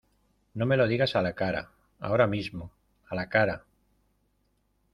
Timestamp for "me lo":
0.65-0.87